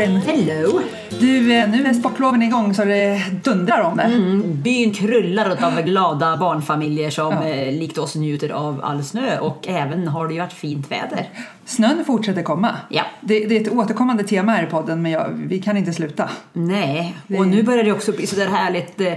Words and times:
Karin! 0.00 0.16
Hello! 0.16 0.80
Du, 1.20 1.52
eh, 1.52 1.70
nu 1.70 1.86
är 1.86 1.92
sportloven 1.92 2.42
igång 2.42 2.74
så 2.74 2.84
det 2.84 3.22
dundrar 3.44 3.80
om 3.80 3.96
det. 3.96 4.02
Mm, 4.02 4.62
byn 4.62 4.92
krullar 4.92 5.64
av 5.64 5.80
glada 5.84 6.36
barnfamiljer 6.36 7.10
som 7.10 7.32
eh, 7.32 7.72
likt 7.72 7.98
oss 7.98 8.14
njuter 8.14 8.50
av 8.50 8.80
all 8.84 9.04
snö 9.04 9.38
och 9.38 9.68
även 9.68 10.08
har 10.08 10.28
det 10.28 10.34
ju 10.34 10.40
varit 10.40 10.52
fint 10.52 10.92
väder. 10.92 11.28
Snön 11.70 12.04
fortsätter 12.04 12.42
komma. 12.42 12.76
Ja. 12.88 13.02
Det, 13.20 13.46
det 13.46 13.56
är 13.56 13.60
ett 13.60 13.72
återkommande 13.72 14.24
tema 14.24 14.52
här 14.52 14.62
i 14.62 14.66
podden 14.66 15.02
men 15.02 15.12
jag, 15.12 15.28
vi 15.36 15.58
kan 15.62 15.76
inte 15.76 15.92
sluta. 15.92 16.30
Nej, 16.52 17.16
Det- 17.26 17.38
och 17.38 17.46
nu 17.46 17.62
börjar 17.62 17.84
det 17.84 17.92
också 17.92 18.12
bli 18.12 18.26
sådär 18.26 18.46
härligt 18.48 19.00
eh, 19.00 19.12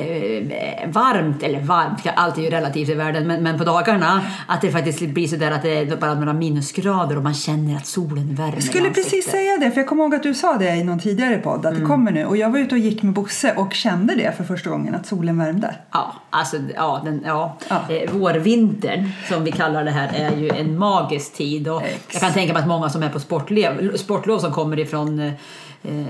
eh, 0.00 0.90
varmt, 0.90 1.42
eller 1.42 1.60
varmt, 1.60 1.98
allt 2.16 2.38
är 2.38 2.42
ju 2.42 2.50
relativt 2.50 2.88
i 2.88 2.94
världen, 2.94 3.26
men, 3.26 3.42
men 3.42 3.58
på 3.58 3.64
dagarna 3.64 4.22
att 4.46 4.60
det 4.60 4.70
faktiskt 4.70 5.00
blir 5.00 5.28
sådär 5.28 5.50
att 5.50 5.62
det 5.62 5.78
är 5.78 5.96
bara 5.96 6.14
några 6.14 6.32
minusgrader 6.32 7.16
och 7.16 7.22
man 7.22 7.34
känner 7.34 7.76
att 7.76 7.86
solen 7.86 8.34
värmer 8.34 8.52
Jag 8.54 8.62
skulle 8.62 8.90
precis 8.90 9.30
säga 9.30 9.56
det, 9.60 9.70
för 9.70 9.80
jag 9.80 9.88
kommer 9.88 10.02
ihåg 10.02 10.14
att 10.14 10.22
du 10.22 10.34
sa 10.34 10.56
det 10.58 10.74
i 10.76 10.84
någon 10.84 10.98
tidigare 10.98 11.38
podd 11.38 11.66
att 11.66 11.74
det 11.80 11.84
kommer 11.86 12.12
nu. 12.12 12.24
Och 12.24 12.36
jag 12.36 12.50
var 12.50 12.58
ute 12.58 12.74
och 12.74 12.78
gick 12.78 13.02
med 13.02 13.12
Bosse 13.14 13.54
och 13.56 13.72
kände 13.74 14.14
det 14.14 14.36
för 14.36 14.44
första 14.44 14.70
gången, 14.70 14.94
att 14.94 15.06
solen 15.06 15.38
värmde. 15.38 15.74
Ja, 15.92 16.14
alltså 16.30 16.56
ja, 16.76 17.00
den, 17.04 17.22
ja. 17.26 17.56
Ja. 17.68 17.82
Eh, 17.90 18.10
vårvintern 18.12 19.10
som 19.28 19.44
vi 19.44 19.52
kallar 19.52 19.84
det 19.84 19.90
här 19.90 20.10
är 20.14 20.36
ju 20.36 20.48
en 20.48 20.78
magisk 20.78 21.34
tid 21.34 21.68
och 21.68 21.82
Ex. 21.82 22.08
jag 22.12 22.22
kan 22.22 22.32
tänka 22.32 22.52
mig 22.52 22.62
att 22.62 22.68
många 22.68 22.90
som 22.90 23.02
är 23.02 23.08
på 23.08 23.20
sportlov, 23.20 23.96
sportlov 23.96 24.38
som 24.38 24.52
kommer 24.52 24.78
ifrån 24.78 25.20
eh, 25.20 25.32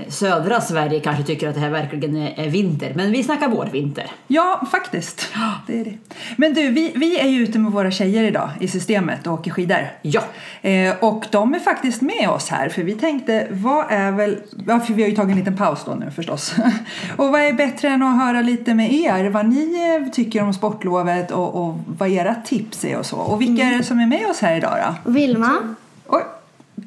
södra 0.07 0.61
Sverige 0.61 0.99
kanske 0.99 1.23
tycker 1.23 1.49
att 1.49 1.55
det 1.55 1.61
här 1.61 1.69
verkligen 1.69 2.17
är, 2.17 2.49
vinter. 2.49 2.93
Men 2.95 3.11
vi 3.11 3.23
snackar 3.23 3.49
vårvinter. 3.49 4.11
Ja, 4.27 4.67
faktiskt. 4.71 5.33
Det 5.67 5.79
är 5.79 5.85
det. 5.85 5.97
Men 6.37 6.53
du, 6.53 6.67
vi, 6.67 6.91
vi 6.95 7.19
är 7.19 7.27
ju 7.27 7.43
ute 7.43 7.59
med 7.59 7.71
våra 7.71 7.91
tjejer 7.91 8.23
idag 8.23 8.49
i 8.59 8.67
systemet 8.67 9.27
och 9.27 9.33
åker 9.33 9.51
skidor. 9.51 9.87
Ja. 10.01 10.21
Eh, 10.61 10.93
och 10.99 11.25
de 11.31 11.53
är 11.53 11.59
faktiskt 11.59 12.01
med 12.01 12.29
oss 12.29 12.49
här 12.49 12.69
för 12.69 12.83
vi 12.83 12.95
tänkte, 12.95 13.47
vad 13.49 13.85
är 13.89 14.11
väl, 14.11 14.37
ja, 14.67 14.79
för 14.79 14.93
vi 14.93 15.01
har 15.01 15.09
ju 15.09 15.15
tagit 15.15 15.31
en 15.31 15.37
liten 15.37 15.57
paus 15.57 15.79
då 15.85 15.91
nu 15.91 16.11
förstås. 16.11 16.55
och 17.17 17.29
vad 17.31 17.41
är 17.41 17.53
bättre 17.53 17.87
än 17.87 18.03
att 18.03 18.17
höra 18.25 18.41
lite 18.41 18.73
med 18.73 18.93
er 18.93 19.29
vad 19.29 19.45
ni 19.45 19.99
eh, 20.01 20.11
tycker 20.11 20.43
om 20.43 20.53
sportlovet 20.53 21.31
och, 21.31 21.55
och 21.55 21.75
vad 21.97 22.09
era 22.09 22.35
tips 22.35 22.85
är 22.85 22.97
och 22.97 23.05
så. 23.05 23.17
Och 23.17 23.41
vilka 23.41 23.63
är 23.63 23.77
det 23.77 23.83
som 23.83 23.99
är 23.99 24.07
med 24.07 24.27
oss 24.29 24.39
här 24.39 24.57
idag 24.57 24.77
då? 25.05 25.11
Vilma, 25.11 25.75
Oj, 26.07 26.23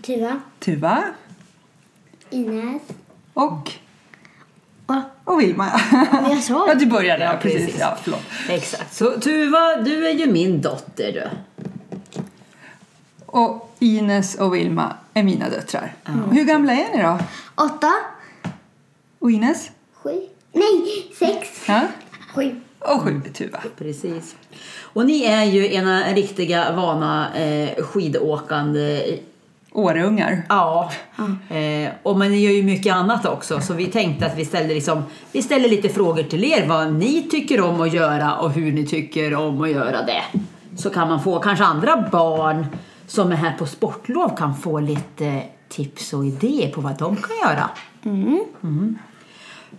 Tuva, 0.03 0.41
Tuva 0.59 1.03
Ines, 2.33 2.83
och, 3.35 3.71
och 4.87 4.97
och 5.25 5.41
Vilma. 5.41 5.81
jag 6.29 6.43
sa 6.43 6.65
ja, 6.69 6.75
du 6.75 6.87
började, 6.87 7.25
ja, 7.25 7.39
precis. 7.43 7.61
precis. 7.65 7.81
Ja, 7.81 7.97
förlåt. 8.03 8.21
Exakt. 8.49 8.95
Så 8.95 9.21
Tuva, 9.21 9.77
du 9.77 10.07
är 10.09 10.13
ju 10.13 10.27
min 10.33 10.61
dotter 10.61 11.13
du. 11.13 11.29
Och 13.27 13.77
Ines 13.79 14.35
och 14.35 14.55
Vilma 14.55 14.97
är 15.15 15.23
mina 15.23 15.49
döttrar. 15.51 15.95
Hur 16.33 16.45
gamla 16.45 16.73
är 16.73 16.97
ni 16.97 17.03
då? 17.03 17.19
åtta, 17.65 17.93
Och 19.19 19.31
Ines? 19.31 19.71
sju, 20.03 20.21
nej, 20.53 21.07
sex, 21.19 21.65
Ja? 21.69 21.81
sju. 22.35 22.61
Och 22.79 23.01
sju 23.03 23.21
är 23.27 23.31
Tuva. 23.33 23.63
Precis. 23.79 24.37
Och 24.83 25.07
ni 25.07 25.25
är 25.25 25.45
ju 25.45 25.75
ena 25.75 26.13
riktiga 26.15 26.73
vana 26.73 27.35
eh, 27.35 27.83
skidåkande 27.85 29.19
Åreungar. 29.73 30.43
Ja, 30.49 30.93
eh, 31.49 31.91
och 32.03 32.19
men 32.19 32.31
ni 32.31 32.39
gör 32.39 32.53
ju 32.53 32.63
mycket 32.63 32.95
annat 32.95 33.27
också 33.27 33.61
så 33.61 33.75
vi 33.75 33.87
tänkte 33.87 34.27
att 34.27 34.39
vi 34.39 34.45
ställer, 34.45 34.75
liksom, 34.75 35.03
vi 35.33 35.43
ställer 35.43 35.69
lite 35.69 35.89
frågor 35.89 36.23
till 36.23 36.45
er 36.45 36.67
vad 36.67 36.93
ni 36.93 37.23
tycker 37.31 37.61
om 37.61 37.81
att 37.81 37.93
göra 37.93 38.37
och 38.37 38.51
hur 38.51 38.73
ni 38.73 38.87
tycker 38.87 39.35
om 39.35 39.61
att 39.61 39.71
göra 39.71 40.03
det. 40.03 40.23
Så 40.77 40.91
kan 40.91 41.09
man 41.09 41.23
få, 41.23 41.39
kanske 41.39 41.65
andra 41.65 42.09
barn 42.13 42.67
som 43.07 43.33
är 43.33 43.37
här 43.37 43.53
på 43.59 43.67
sportlov 43.67 44.37
kan 44.37 44.57
få 44.57 44.81
lite 44.81 45.43
tips 45.69 46.13
och 46.13 46.27
idéer 46.27 46.73
på 46.73 46.81
vad 46.81 46.99
de 46.99 47.17
kan 47.17 47.37
göra. 47.49 47.71
Mm. 48.05 48.45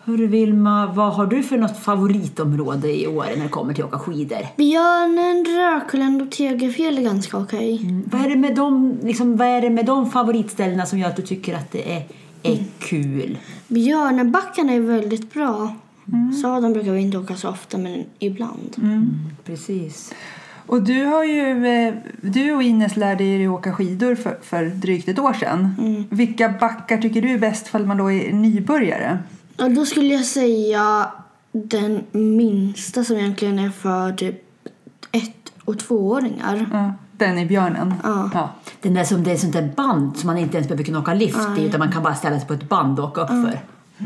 Hörru 0.02 0.28
Vilma, 0.28 0.94
vad 0.94 1.14
har 1.14 1.26
du 1.26 1.44
för 1.44 1.58
något 1.58 1.78
favoritområde 1.78 3.02
i 3.02 3.08
år 3.08 3.26
när 3.38 3.44
det 3.44 3.50
kommer 3.50 3.74
till 3.74 3.84
att 3.84 3.90
åka 3.90 4.00
skidor? 4.00 4.38
Björnen, 4.58 5.46
Rökullen 5.46 6.22
och 6.22 6.32
Tegelfjäll 6.32 6.98
är 6.98 7.02
ganska 7.02 7.38
okej. 7.38 8.04
Vad 8.06 8.26
är 8.26 8.30
det 8.30 8.36
med 8.36 8.56
de, 8.56 8.98
liksom, 9.04 9.38
vad 9.38 9.48
är 9.48 9.62
det 9.62 9.70
med 9.70 9.86
de 9.86 10.12
favoritställena 10.12 10.86
som 10.86 11.00
gör 11.00 11.08
att 11.08 11.16
du 11.16 11.22
tycker 11.22 11.56
att 11.56 11.72
det 11.72 11.94
är, 11.94 12.04
är 12.44 12.58
kul? 12.80 13.38
Björnebackarna 13.68 14.74
är 14.74 14.80
väldigt 14.80 15.34
bra. 15.34 15.76
Sadeln 16.42 16.74
brukar 16.74 16.92
vi 16.92 17.02
inte 17.02 17.18
åka 17.18 17.36
så 17.36 17.50
ofta, 17.50 17.78
men 17.78 18.04
ibland. 18.20 18.76
Precis. 19.46 20.14
Och 20.66 20.84
du 20.84 21.06
har 21.06 21.24
ju, 21.24 21.68
eh, 21.68 21.94
du 22.22 22.54
och 22.54 22.64
Ines 22.64 22.98
lärde 22.98 23.24
er 23.24 23.50
åka 23.50 23.74
skidor 23.74 24.16
för, 24.16 24.38
för 24.42 24.66
drygt 24.66 25.08
ett 25.08 25.20
år 25.20 25.34
sedan. 25.34 25.76
Vilka 26.10 26.50
backar 26.50 26.98
tycker 26.98 27.22
du 27.22 27.30
är 27.30 27.40
bäst 27.40 27.68
för 27.68 27.80
man 27.80 27.98
då 27.98 28.12
är 28.12 28.34
nybörjare? 28.34 29.20
Och 29.58 29.72
då 29.72 29.86
skulle 29.86 30.14
jag 30.14 30.26
säga 30.26 31.12
den 31.52 32.04
minsta 32.12 33.04
som 33.04 33.18
egentligen 33.18 33.60
är 33.60 33.70
för 33.70 34.14
typ 34.14 34.36
ett 35.12 35.54
och 35.66 35.80
tvååringar. 35.80 36.70
Ja, 36.72 36.94
den 37.18 37.38
i 37.38 37.46
björnen. 37.46 37.94
Ja. 38.04 38.30
Ja. 38.34 38.50
Den 38.82 38.94
där 38.94 39.04
som 39.04 39.24
det 39.24 39.32
är 39.32 39.38
sånt 39.38 39.54
där 39.54 39.72
band 39.76 40.18
som 40.18 40.28
man 40.28 40.38
inte 40.38 40.58
ens 40.58 40.68
behöver 40.68 40.84
kunna 40.84 41.00
åka 41.00 41.14
lift 41.14 41.58
i 41.58 41.64
utan 41.64 41.80
man 41.80 41.92
kan 41.92 42.04
bara 42.04 42.16
ställa 42.16 42.40
sig 42.40 42.48
på 42.48 42.54
ett 42.54 42.70
band 42.70 43.00
och 43.00 43.06
åka 43.06 43.22
upp 43.22 43.28
för. 43.28 43.60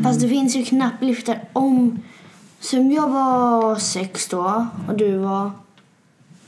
Fast 0.03 0.21
det 0.21 0.29
finns 0.29 0.55
ju 0.55 0.65
knappliftar 0.65 1.43
om... 1.53 1.99
Som 2.59 2.91
jag 2.91 3.09
var 3.09 3.75
sex 3.75 4.27
då 4.27 4.67
och 4.87 4.97
du 4.97 5.17
var 5.17 5.51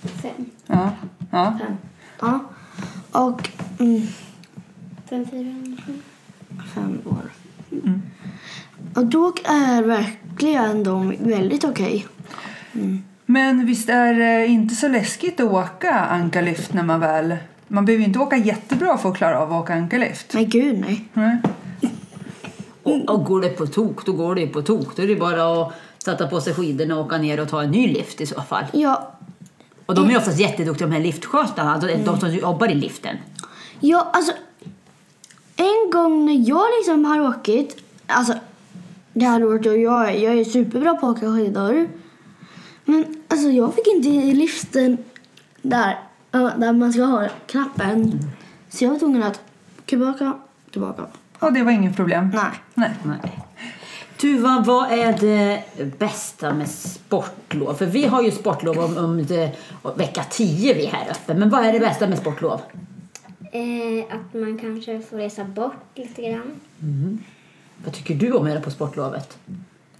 Fem, 0.02 0.46
Ja. 0.66 0.90
Ja. 1.32 1.58
fem, 1.60 1.78
Ja. 2.20 2.40
Och 3.12 3.50
mm, 3.80 4.08
fem, 5.10 5.26
fyra, 5.32 5.56
fem 6.74 7.02
år. 7.06 7.32
Och 8.94 9.06
då 9.06 9.34
är 9.46 9.84
verkligen 9.84 10.84
de 10.84 11.16
väldigt 11.20 11.64
okej. 11.64 12.08
Men 13.26 13.66
visst 13.66 13.90
är 13.90 14.14
det 14.14 14.48
inte 14.48 14.76
så 14.76 14.88
läskigt 14.88 15.40
att 15.40 15.52
åka 15.52 15.94
ankarlyft 15.94 16.74
när 16.74 16.84
man 16.84 17.00
väl... 17.00 17.36
Man 17.68 17.86
behöver 17.86 18.02
ju 18.02 18.08
inte 18.08 18.20
åka 18.20 18.38
jättebra 18.38 18.98
för 18.98 19.10
att 19.10 19.18
klara 19.18 19.40
av 19.40 19.54
att 19.54 19.64
åka 19.64 19.74
ankarlyft. 19.74 20.34
Nej, 20.34 20.46
gud 20.46 20.80
nej. 20.80 21.06
Nej. 21.14 21.38
Och, 22.84 23.10
och 23.10 23.26
går 23.26 23.42
det 23.42 23.50
på 23.50 23.68
tok, 23.68 24.06
då 24.06 24.12
går 24.14 24.36
det 24.36 24.48
på 24.48 24.62
tok. 24.62 24.96
Då 24.96 25.04
är 25.04 25.08
det 25.08 25.16
bara 25.16 25.62
att 25.62 25.74
sätta 26.04 26.28
på 26.28 26.42
sig 26.42 26.54
skidorna 26.54 26.96
och 26.96 27.06
åka 27.06 27.18
ner 27.18 27.40
och 27.40 27.50
ta 27.50 27.64
en 27.64 27.72
ny 27.72 27.88
lift 27.88 28.22
i 28.22 28.26
så 28.26 28.42
fall. 28.42 28.64
Ja, 28.74 29.14
Och 29.86 29.96
de 29.96 30.06
är 30.06 30.10
ju 30.10 30.18
oftast 30.18 30.40
jätteduktiga 30.40 30.88
de 30.88 30.94
här 30.94 31.02
liftskötarna, 31.04 31.74
alltså 31.74 31.90
de 32.06 32.20
som 32.20 32.34
jobbar 32.34 32.72
i 32.72 32.76
liften. 32.76 33.18
ja 33.80 34.12
alltså. 34.14 34.32
En 35.60 35.92
gång 35.92 36.26
när 36.26 36.50
jag 36.50 36.66
liksom 36.80 37.06
har 37.06 37.30
åkt, 37.30 37.78
alltså 38.08 38.34
det 39.14 39.26
här 39.26 39.44
året 39.44 39.66
och 39.66 39.78
jag, 39.78 40.20
jag 40.20 40.40
är 40.40 40.44
superbra 40.44 40.94
på 40.94 41.08
att 41.08 41.18
åka 41.18 41.26
skidor. 41.26 41.90
Men 42.86 43.06
alltså 43.28 43.48
jag 43.50 43.74
fick 43.74 43.88
inte 43.88 44.10
i 44.10 44.34
liften 44.34 44.98
där, 45.62 45.98
där 46.32 46.74
man 46.74 46.94
ska 46.94 47.04
ha 47.04 47.28
knappen. 47.46 48.20
Så 48.70 48.84
jag 48.84 48.92
var 48.92 49.00
tvungen 49.00 49.24
att 49.24 49.42
tillbaka, 49.86 50.34
tillbaka. 50.72 51.06
Och 51.40 51.54
det 51.54 51.64
var 51.64 51.72
inget 51.72 51.96
problem. 51.96 52.32
Nej. 52.34 52.52
Nej. 52.74 52.92
Nej. 53.04 53.40
Tuva, 54.18 54.64
vad 54.68 54.92
är 54.92 55.18
det 55.20 55.64
bästa 56.00 56.54
med 56.54 56.70
sportlov? 56.70 57.74
För 57.74 57.86
vi 57.86 58.06
har 58.06 58.22
ju 58.22 58.32
sportlov 58.32 58.80
om, 58.80 58.98
om 58.98 59.26
det, 59.26 59.52
vecka 59.96 60.24
10 60.30 60.74
vi 60.74 60.86
är 60.86 60.92
här 60.92 61.12
uppe. 61.12 61.34
Men 61.34 61.50
vad 61.50 61.66
är 61.66 61.74
det 61.74 61.80
bästa 61.80 62.08
med 62.08 62.18
sportlov? 62.18 62.62
Eh, 63.52 64.16
att 64.16 64.34
man 64.34 64.58
kanske 64.58 65.00
får 65.00 65.18
resa 65.18 65.44
bort 65.44 65.74
lite 65.96 66.22
grann. 66.22 66.60
Vad 67.84 67.94
tycker 67.94 68.16
du 68.16 68.32
om 68.32 68.44
att 68.44 68.50
göra 68.50 68.62
på 68.62 68.72
sportlovet? 68.72 69.38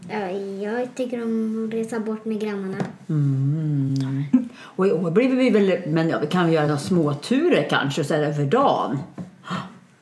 Ja, 0.10 0.30
jag 0.70 0.96
tycker 0.96 1.24
om 1.24 1.66
att 1.68 1.74
resa 1.74 2.00
bort 2.00 2.26
med 2.26 2.42
grannarna. 2.42 2.86
Mm. 3.10 4.30
Och 4.60 4.88
i 4.88 4.92
år 4.92 5.12
blir 5.12 5.30
vi 5.30 5.50
väl, 5.50 5.80
men 5.88 6.10
ja, 6.10 6.20
vi 6.20 6.28
kan 6.28 6.48
ju 6.48 6.54
göra 6.54 6.66
några 6.66 6.80
småturer 6.80 7.68
kanske 7.70 8.04
så 8.04 8.14
här 8.14 8.22
över 8.22 8.46
dagen. 8.46 8.98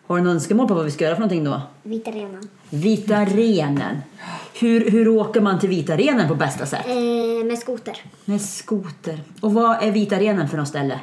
Har 0.07 0.17
du 0.17 0.23
någon 0.23 0.33
önskemål 0.33 0.67
på 0.67 0.73
vad 0.73 0.85
vi 0.85 0.91
ska 0.91 1.03
göra 1.03 1.15
för 1.15 1.21
någonting 1.21 1.43
då? 1.43 1.61
Vita 1.83 2.11
renan. 2.11 2.49
Vita 2.69 3.25
renen. 3.25 3.97
Hur, 4.59 4.91
hur 4.91 5.07
åker 5.07 5.41
man 5.41 5.59
till 5.59 5.69
Vita 5.69 5.97
renen 5.97 6.27
på 6.27 6.35
bästa 6.35 6.65
sätt? 6.65 6.85
Eh, 6.87 7.45
med 7.45 7.59
skoter. 7.59 7.97
Med 8.25 8.41
skoter. 8.41 9.19
Och 9.41 9.53
vad 9.53 9.83
är 9.83 9.91
Vita 9.91 10.19
renen 10.19 10.49
för 10.49 10.57
något 10.57 10.67
ställe? 10.67 10.99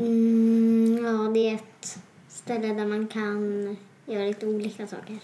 Mm, 0.00 1.04
ja, 1.04 1.30
det 1.34 1.50
är 1.50 1.54
ett 1.54 1.98
ställe 2.28 2.74
där 2.74 2.86
man 2.86 3.06
kan 3.06 3.76
göra 4.06 4.24
lite 4.24 4.46
olika 4.46 4.86
saker. 4.86 5.18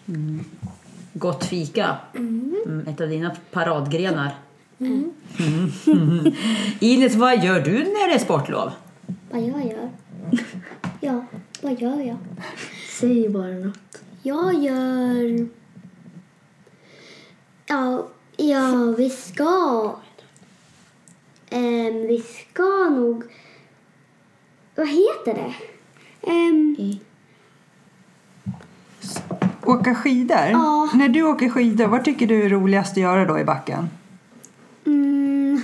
Gott 1.12 1.44
fika. 1.44 1.96
Mm, 2.14 2.84
ett 2.88 3.00
av 3.00 3.08
dina 3.08 3.36
paradgrenar. 3.50 4.34
Mm. 4.78 5.12
Ines, 6.80 7.14
vad 7.14 7.44
gör 7.44 7.60
du 7.60 7.78
när 7.78 8.08
det 8.08 8.14
är 8.14 8.18
sportlov? 8.18 8.72
Vad 9.30 9.42
jag 9.42 9.66
gör? 9.66 9.90
Ja, 11.00 11.24
vad 11.62 11.80
gör 11.80 12.00
jag? 12.00 12.16
Säg 13.00 13.28
bara 13.28 13.52
något. 13.52 14.02
Jag 14.22 14.64
gör... 14.64 15.48
Ja, 17.66 18.06
ja 18.36 18.94
vi 18.98 19.10
ska... 19.10 19.94
Ehm, 21.50 22.06
vi 22.06 22.18
ska 22.18 22.88
nog... 22.88 23.24
Vad 24.76 24.88
heter 24.88 25.34
det? 25.34 25.54
Ehm, 26.30 26.76
Åka 29.64 29.94
skidor? 29.94 30.48
Ja. 30.52 30.88
När 30.94 31.08
du 31.08 31.22
åker 31.22 31.48
skidor, 31.48 31.86
vad 31.86 32.04
tycker 32.04 32.26
du 32.26 32.42
är 32.42 32.48
roligast 32.48 32.92
att 32.92 32.96
göra 32.96 33.24
då 33.24 33.38
i 33.38 33.44
backen? 33.44 33.90
mm, 34.86 35.62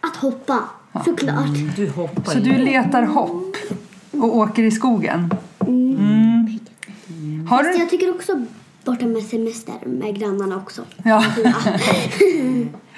att 0.00 0.16
hoppa, 0.16 0.58
såklart. 1.04 1.76
Du 1.76 1.90
hoppar 1.90 2.32
Så 2.32 2.38
du 2.38 2.58
letar 2.58 3.02
hopp 3.02 3.56
och 4.10 4.36
åker 4.36 4.62
i 4.62 4.70
skogen? 4.70 5.30
Mm. 5.66 6.58
Har 7.48 7.64
Fast 7.64 7.72
du... 7.72 7.78
jag 7.78 7.90
tycker 7.90 8.10
också 8.14 8.44
borta 8.84 9.06
med 9.06 9.22
semester 9.22 9.74
med 9.86 10.18
grannarna 10.18 10.56
också. 10.56 10.84
Ja. 11.02 11.24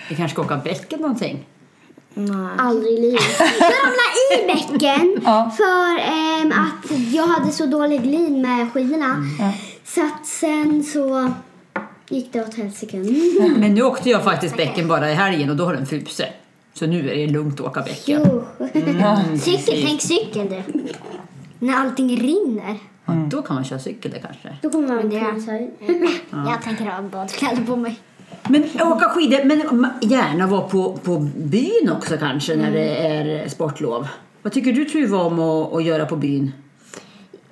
Vi 0.08 0.16
kanske 0.16 0.28
ska 0.28 0.42
åka 0.42 0.56
bäcken 0.56 1.00
någonting. 1.00 1.46
Nej. 2.14 2.50
Aldrig 2.58 2.92
i 2.98 3.00
livet. 3.00 3.22
Jag 3.38 3.72
ramlade 3.72 4.42
i 4.42 4.46
bäcken 4.46 5.16
Ja. 5.24 5.52
för 5.56 5.98
ehm, 6.00 6.52
att 6.52 7.12
jag 7.12 7.26
hade 7.26 7.52
så 7.52 7.66
dålig 7.66 8.02
glid 8.02 8.32
med 8.32 8.72
skidorna. 8.72 9.16
Så 9.84 10.06
att 10.06 10.26
sen 10.26 10.84
så 10.84 11.32
gick 12.08 12.32
det 12.32 12.40
åt 12.40 12.54
helsike. 12.54 12.96
Men 13.56 13.74
nu 13.74 13.82
åkte 13.82 14.10
jag 14.10 14.24
faktiskt 14.24 14.56
bäcken 14.56 14.88
bara 14.88 15.10
i 15.10 15.14
helgen 15.14 15.50
och 15.50 15.56
då 15.56 15.64
har 15.64 15.74
den 15.74 15.86
frusit. 15.86 16.22
Så 16.74 16.86
nu 16.86 17.10
är 17.10 17.16
det 17.16 17.26
lugnt 17.26 17.60
att 17.60 17.66
åka 17.66 17.80
bäcken. 17.80 18.26
Jo. 18.26 18.44
Cykel, 19.38 19.84
tänk 19.86 20.00
cykel 20.02 20.48
du. 20.48 20.62
När 21.58 21.74
allting 21.74 22.16
rinner. 22.20 22.76
Ja, 23.04 23.12
då 23.12 23.42
kan 23.42 23.54
man 23.54 23.64
köra 23.64 23.78
cykel 23.78 24.10
där 24.10 24.18
kanske. 24.18 24.56
Då 24.62 24.70
kommer 24.70 24.88
man 24.88 25.10
kunna 25.10 25.40
ta 25.46 25.52
Jag 26.50 26.62
tänker 26.62 26.84
ha 26.84 27.02
badkläder 27.02 27.64
på 27.64 27.76
mig. 27.76 27.98
Men 28.50 28.62
åka 28.92 29.08
skidor, 29.08 29.44
men 29.44 29.86
gärna 30.10 30.46
vara 30.46 30.60
på, 30.68 30.96
på 30.96 31.18
byn 31.36 31.90
också 31.96 32.16
kanske 32.16 32.56
när 32.56 32.70
det 32.72 32.96
är 33.06 33.48
sportlov. 33.48 34.08
Vad 34.42 34.52
tycker 34.52 34.72
du 34.72 34.84
Tuva 34.84 35.18
om 35.18 35.38
att, 35.40 35.72
att 35.72 35.84
göra 35.84 36.06
på 36.06 36.16
byn? 36.16 36.52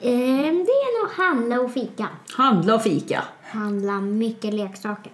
Ehm, 0.01 0.65
det 0.65 0.73
är 0.73 1.03
nog 1.03 1.11
handla 1.27 1.61
och 1.61 1.73
fika. 1.73 2.09
Handla 2.37 2.75
och 2.75 2.83
fika. 2.83 3.25
Handla 3.51 4.01
mycket 4.01 4.55
leksaker. 4.55 5.13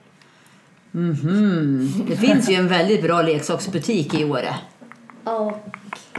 Mhm. 0.91 1.93
Det 2.09 2.17
finns 2.17 2.51
ju 2.51 2.55
en 2.55 2.69
väldigt 2.69 3.03
bra 3.03 3.23
leksaksbutik 3.23 4.15
i 4.21 4.25
Åre. 4.25 4.55
Och 5.25 5.53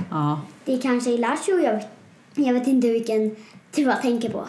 Ja. 0.10 0.42
det 0.66 0.74
är 0.74 0.82
kanske 0.82 1.10
i 1.10 1.18
Lattjo. 1.18 1.60
Jag, 1.60 1.74
vet- 1.74 1.88
jag 2.36 2.54
vet 2.54 2.68
inte 2.68 2.90
vilken 2.90 3.36
du 3.76 3.86
bara 3.86 3.96
tänker 3.96 4.30
på. 4.30 4.46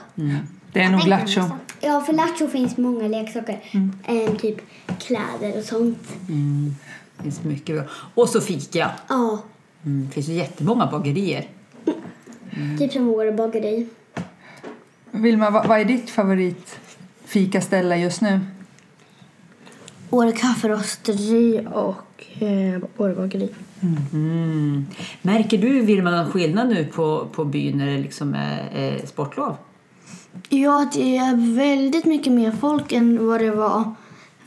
Det 0.73 0.81
är 0.81 0.91
nog 0.91 1.07
Lattjo. 1.07 1.43
Ja, 1.81 2.01
för 2.01 2.13
Lattjo 2.13 2.49
finns 2.49 2.77
många 2.77 3.09
leksaker. 3.09 3.61
Ehm, 4.07 4.37
typ 4.37 4.57
kläder 5.01 5.59
och 5.59 5.65
sånt. 5.65 6.09
Det 7.17 7.23
finns 7.23 7.45
mycket 7.45 7.77
bra. 7.77 7.85
Och 8.15 8.29
så 8.29 8.41
fika. 8.41 8.91
Ja, 9.09 9.43
Mm. 9.87 10.07
Det 10.07 10.13
finns 10.15 10.29
ju 10.29 10.33
jättemånga 10.33 10.87
bagerier. 10.87 11.47
typ 12.79 12.93
som 12.93 13.09
Åre 13.09 13.33
bageri. 13.33 13.87
Vilma, 15.11 15.51
vad, 15.51 15.67
vad 15.67 15.81
är 15.81 15.85
ditt 15.85 16.11
favorit 16.11 16.79
fikaställe 17.25 17.97
just 17.97 18.21
nu? 18.21 18.41
Åre 20.11 20.33
kafferosteri 20.33 21.67
och 21.75 22.43
eh, 22.43 22.83
Åre 22.97 23.15
bageri. 23.15 23.49
Mm. 24.13 24.87
Märker 25.23 25.59
du 25.59 25.81
Vilma 25.81 26.11
någon 26.11 26.31
skillnad 26.31 26.69
nu 26.69 26.85
på, 26.85 27.29
på 27.33 27.45
byn 27.45 27.79
när 27.79 27.87
det 27.87 27.99
liksom 27.99 28.35
är, 28.35 28.69
är 28.75 29.07
sportlov? 29.07 29.57
Ja, 30.49 30.91
det 30.93 31.17
är 31.17 31.57
väldigt 31.57 32.05
mycket 32.05 32.33
mer 32.33 32.51
folk 32.51 32.93
än 32.93 33.27
vad 33.27 33.41
det 33.41 33.51
var 33.51 33.95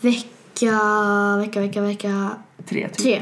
vecka, 0.02 0.80
vecka, 1.38 1.62
vecka, 1.62 1.82
vecka 1.82 2.32
Tre, 2.66 2.90
typ. 2.90 2.98
tre. 2.98 3.22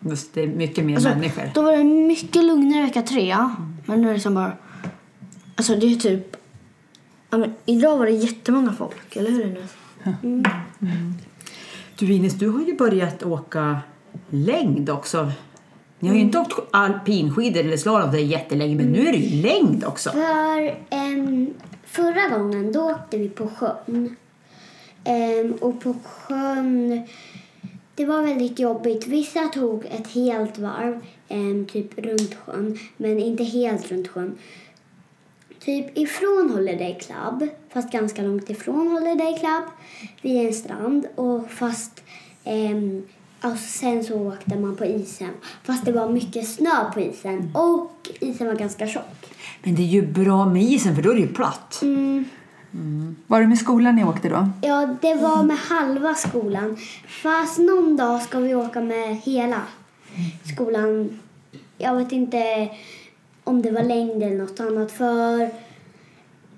Just 0.00 0.34
det 0.34 0.42
är 0.42 0.46
mycket 0.46 0.84
mer 0.84 0.94
Alltså, 0.94 1.08
människor. 1.08 1.50
Då 1.54 1.62
var 1.62 1.72
det 1.72 1.84
mycket 1.84 2.44
lugnare 2.44 2.82
vecka 2.82 3.02
tre. 3.02 3.36
Men 3.86 4.00
nu 4.00 4.10
är 4.10 4.14
det 4.14 4.20
som 4.20 4.34
bara... 4.34 4.52
Alltså 5.56 5.74
det 5.76 5.86
är 5.92 5.96
typ... 5.96 6.36
Ja, 7.30 7.38
men 7.38 7.54
idag 7.66 7.98
var 7.98 8.06
det 8.06 8.12
jättemånga 8.12 8.72
folk, 8.72 9.16
eller 9.16 9.30
hur 9.30 9.44
Ines? 9.46 9.74
Du 11.98 12.12
Ines, 12.12 12.34
du 12.34 12.48
har 12.48 12.60
ju 12.60 12.76
börjat 12.76 13.22
åka 13.22 13.78
längd 14.30 14.90
också. 14.90 15.32
Ni 15.98 16.08
har 16.08 16.16
ju 16.16 16.20
inte 16.20 16.38
åkt 16.38 16.58
alpinskidor 16.70 17.60
eller 17.60 17.76
slalom 17.76 18.10
det 18.10 18.18
är 18.18 18.24
jättelänge, 18.24 18.76
men 18.76 18.86
nu 18.86 19.08
är 19.08 19.12
det 19.12 19.18
ju 19.18 19.42
längd 19.42 19.84
också. 19.84 20.10
För 20.10 20.78
ehm, 20.90 21.54
förra 21.84 22.38
gången 22.38 22.72
då 22.72 22.90
åkte 22.90 23.18
vi 23.18 23.28
på 23.28 23.48
sjön. 23.48 24.16
Ehm, 25.04 25.52
och 25.52 25.80
på 25.80 25.94
sjön, 26.04 27.02
det 27.94 28.04
var 28.04 28.22
väldigt 28.22 28.58
jobbigt. 28.58 29.06
Vissa 29.06 29.40
tog 29.40 29.84
ett 29.84 30.06
helt 30.06 30.58
varv, 30.58 31.00
ehm, 31.28 31.66
typ 31.66 31.98
runt 31.98 32.34
sjön, 32.34 32.78
men 32.96 33.18
inte 33.18 33.44
helt 33.44 33.92
runt 33.92 34.08
sjön. 34.08 34.38
Typ 35.60 35.98
ifrån 35.98 36.50
Holiday 36.54 36.98
Club, 37.00 37.48
fast 37.72 37.92
ganska 37.92 38.22
långt 38.22 38.50
ifrån 38.50 38.88
Holiday 38.88 39.38
Club, 39.38 39.64
vid 40.22 40.46
en 40.46 40.54
strand. 40.54 41.06
Och 41.14 41.50
fast 41.50 42.02
ehm, 42.44 43.02
och 43.52 43.58
sen 43.58 44.04
så 44.04 44.28
åkte 44.28 44.58
man 44.58 44.76
på 44.76 44.84
isen. 44.84 45.30
Fast 45.62 45.84
det 45.84 45.92
var 45.92 46.10
mycket 46.10 46.48
snö 46.48 46.92
på 46.94 47.00
isen 47.00 47.50
och 47.54 48.08
isen 48.20 48.46
var 48.46 48.54
ganska 48.54 48.86
tjock. 48.86 49.32
Men 49.62 49.74
det 49.74 49.82
är 49.82 49.86
ju 49.86 50.06
bra 50.06 50.46
med 50.46 50.62
isen 50.62 50.94
för 50.94 51.02
då 51.02 51.10
är 51.10 51.14
det 51.14 51.20
ju 51.20 51.34
platt. 51.34 51.80
Mm. 51.82 52.24
Var 53.26 53.40
det 53.40 53.46
med 53.46 53.58
skolan 53.58 53.96
ni 53.96 54.04
åkte 54.04 54.28
då? 54.28 54.48
Ja, 54.62 54.96
det 55.02 55.14
var 55.14 55.42
med 55.42 55.56
halva 55.56 56.14
skolan. 56.14 56.76
Fast 57.08 57.58
någon 57.58 57.96
dag 57.96 58.22
ska 58.22 58.38
vi 58.38 58.54
åka 58.54 58.80
med 58.80 59.16
hela 59.16 59.62
skolan. 60.54 61.20
Jag 61.78 61.96
vet 61.96 62.12
inte 62.12 62.68
om 63.44 63.62
det 63.62 63.70
var 63.70 63.82
längd 63.82 64.22
eller 64.22 64.36
något 64.36 64.60
annat 64.60 64.92
för 64.92 65.50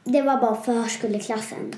det 0.04 0.22
var 0.22 0.40
bara 0.40 0.56
förskoleklassen. 0.56 1.74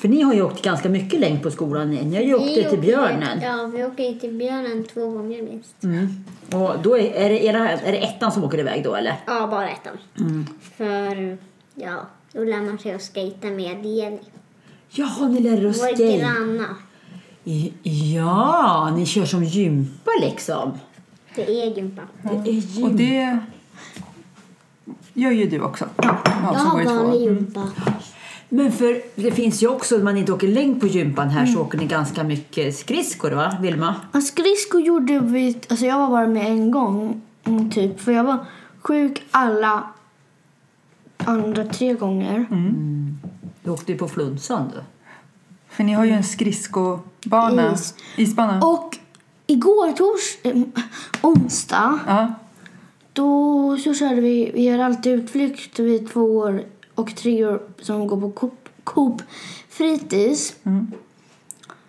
För 0.00 0.08
ni 0.08 0.22
har 0.22 0.34
ju 0.34 0.42
åkt 0.42 0.62
ganska 0.62 0.88
mycket 0.88 1.20
längd 1.20 1.42
på 1.42 1.50
skolan. 1.50 1.90
Ni 1.90 2.16
har 2.16 2.22
ju 2.22 2.34
åkt 2.34 2.44
Vi 2.46 2.64
till 2.64 2.78
Björnen. 2.78 3.40
Ja, 3.42 3.70
vi 3.74 3.84
åker 3.84 4.12
till 4.20 4.32
Björnen 4.32 4.84
två 4.94 5.10
gånger 5.10 5.42
minst. 5.42 5.82
Mm. 5.82 6.24
Och 6.52 6.74
då 6.82 6.98
är, 6.98 7.12
är, 7.14 7.28
det 7.28 7.44
era, 7.44 7.70
är 7.70 7.92
det 7.92 7.98
ettan 7.98 8.32
som 8.32 8.44
åker 8.44 8.58
iväg 8.58 8.84
då 8.84 8.94
eller? 8.94 9.16
Ja, 9.26 9.46
bara 9.46 9.68
ettan. 9.70 9.98
För 10.76 11.38
ja, 11.74 12.06
då 12.32 12.44
lär 12.44 12.60
man 12.60 12.78
sig 12.78 12.92
att 12.94 13.02
skejta 13.14 13.46
med 13.46 13.86
Jenny. 13.86 14.18
Jaha, 14.90 15.28
ni 15.28 15.40
lär 15.40 15.50
er 15.50 15.56
att 15.56 15.76
Vår 15.78 15.86
skate. 15.86 16.18
granna. 16.18 16.76
I- 17.44 17.72
Ja, 18.16 18.92
ni 18.96 19.06
kör 19.06 19.24
som 19.24 19.44
gympa 19.44 20.10
liksom. 20.20 20.72
Det 21.34 21.42
är 21.62 21.76
gympa. 21.76 22.02
Det 22.44 22.50
är 22.50 22.54
gym. 22.54 22.84
Och 22.84 22.90
det 22.90 23.38
gör 25.14 25.30
ju 25.30 25.46
du 25.48 25.60
också. 25.60 25.84
Ja, 25.96 26.18
Jag 26.24 26.58
har 26.58 26.84
vanlig 26.84 27.20
gympa. 27.20 27.68
Men 28.52 28.72
för 28.72 29.02
det 29.14 29.30
finns 29.30 29.62
ju 29.62 29.68
också, 29.68 29.96
om 29.96 30.04
man 30.04 30.16
inte 30.16 30.32
åker 30.32 30.48
längd 30.48 30.80
på 30.80 30.86
gympan 30.86 31.28
här 31.28 31.46
så 31.46 31.60
åker 31.60 31.78
ni 31.78 31.86
ganska 31.86 32.24
mycket 32.24 32.76
skridskor 32.76 33.30
va, 33.30 33.56
Vilma? 33.60 33.94
Ja, 34.12 34.20
skridskor 34.20 34.80
gjorde 34.80 35.20
vi... 35.20 35.56
Alltså 35.68 35.86
jag 35.86 35.98
var 35.98 36.08
bara 36.08 36.26
med 36.26 36.46
en 36.46 36.70
gång, 36.70 37.22
mm, 37.44 37.70
typ. 37.70 38.00
För 38.00 38.12
jag 38.12 38.24
var 38.24 38.46
sjuk 38.82 39.22
alla 39.30 39.86
andra 41.16 41.64
tre 41.64 41.94
gånger. 41.94 42.46
Du 43.64 43.70
åkte 43.70 43.92
ju 43.92 43.98
på 43.98 44.08
Flunsan 44.08 44.68
du. 44.74 44.82
För 45.68 45.84
ni 45.84 45.92
har 45.92 46.04
ju 46.04 46.10
en 46.10 46.24
skridskobana. 46.24 47.72
Is. 47.74 47.94
Isbana. 48.16 48.66
Och 48.66 48.98
igår, 49.46 49.92
tors, 49.92 50.38
eh, 50.42 50.62
onsdag, 51.22 51.98
Ja. 52.06 52.34
då 53.12 53.76
så 53.76 53.94
körde 53.94 54.20
vi... 54.20 54.50
Vi 54.54 54.62
gör 54.62 54.78
alltid 54.78 55.12
utflykt 55.12 55.78
vid 55.78 56.12
två 56.12 56.36
år 56.36 56.62
och 57.00 57.16
tre 57.16 57.46
år 57.46 57.62
som 57.80 58.06
går 58.06 58.20
på 58.20 58.30
Coop, 58.30 58.68
Coop 58.84 59.22
fritids. 59.68 60.54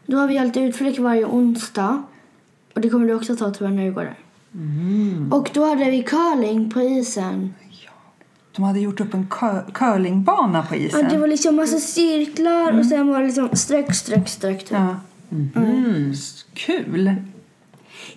Då 0.05 0.17
har 0.17 0.27
vi 0.27 0.37
alltid 0.37 0.63
utflykt 0.63 0.99
varje 0.99 1.25
onsdag. 1.25 2.03
Och 2.75 2.81
det 2.81 2.89
kommer 2.89 3.07
du 3.07 3.13
också 3.13 3.35
ta 3.35 3.51
tyvärr 3.51 3.71
när 3.71 3.85
du 3.85 3.91
går 3.91 4.01
där. 4.03 4.17
Och 5.35 5.49
då 5.53 5.65
hade 5.65 5.91
vi 5.91 6.03
curling 6.03 6.69
på 6.71 6.81
isen. 6.81 7.53
De 8.55 8.63
hade 8.63 8.79
gjort 8.79 8.99
upp 9.01 9.13
en 9.13 9.27
cur- 9.29 9.71
curlingbana 9.73 10.63
på 10.63 10.75
Ja, 10.75 10.79
isen. 10.79 11.07
det 11.09 11.17
var 11.17 11.27
liksom 11.27 11.55
massa 11.55 11.77
cirklar 11.77 12.79
och 12.79 12.85
sen 12.85 13.07
var 13.07 13.19
det 13.19 13.25
liksom 13.25 13.49
streck, 13.53 13.95
streck, 13.95 14.29
streck. 14.29 14.59
Typ. 14.59 14.71
Ja. 14.71 14.95
Mm. 15.55 16.13
Kul! 16.53 17.15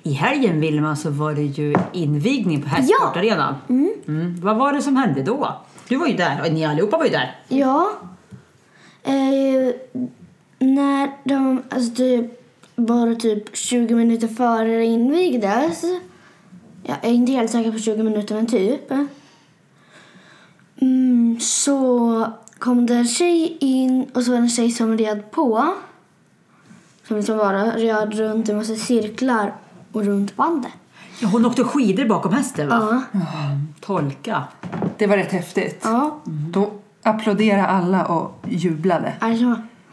I 0.02 0.12
helgen 0.12 0.60
Vilma 0.60 0.96
så 0.96 1.10
var 1.10 1.34
det 1.34 1.42
ju 1.42 1.74
invigning 1.92 2.62
på 2.62 2.68
hästsportarenan. 2.68 3.54
Mm. 3.68 4.40
Vad 4.40 4.56
var 4.56 4.72
det 4.72 4.82
som 4.82 4.96
hände 4.96 5.22
då? 5.22 5.56
Du 5.88 5.96
var 5.96 6.06
ju 6.06 6.16
där 6.16 6.40
och 6.46 6.52
ni 6.52 6.64
allihopa 6.64 6.98
var 6.98 7.04
ju 7.04 7.10
där. 7.10 7.40
Ja. 7.48 7.90
Eh, 9.02 9.74
när 10.58 11.28
de, 11.28 11.62
alltså 11.70 11.94
typ, 11.94 12.26
bara 12.76 13.14
typ 13.14 13.56
20 13.56 13.94
minuter 13.94 14.28
före 14.28 14.76
det 14.76 14.84
invigdes 14.84 15.84
jag 16.86 16.96
är 17.02 17.10
inte 17.10 17.32
helt 17.32 17.50
säker 17.50 17.72
på 17.72 17.78
20 17.78 18.02
minuter, 18.02 18.34
men 18.34 18.46
typ. 18.46 18.90
Mm, 20.80 21.40
så 21.40 22.26
kom 22.58 22.86
det 22.86 22.94
en 22.94 23.06
tjej 23.06 23.56
in 23.60 24.10
och 24.14 24.22
så 24.22 24.30
var 24.30 24.38
det 24.38 24.44
en 24.44 24.50
tjej 24.50 24.70
som 24.70 24.98
red 24.98 25.30
på. 25.30 25.74
Som 27.08 27.16
liksom 27.16 27.38
bara 27.38 27.64
red 27.64 28.14
runt 28.14 28.48
i 28.48 28.54
massa 28.54 28.74
cirklar 28.74 29.54
och 29.92 30.04
runt 30.04 30.36
bandet. 30.36 30.72
Ja, 31.20 31.28
hon 31.28 31.46
åkte 31.46 31.64
skidor 31.64 32.04
bakom 32.04 32.32
hästen 32.32 32.68
va? 32.68 33.02
Ja. 33.12 33.20
Tolka. 33.80 34.44
Det 35.04 35.08
var 35.08 35.16
rätt 35.16 35.32
häftigt. 35.32 35.80
Ja. 35.82 36.20
Då 36.24 36.70
applåderade 37.02 37.66
alla 37.66 38.06
och 38.06 38.38
jublade. 38.48 39.12
Alltså, 39.18 39.44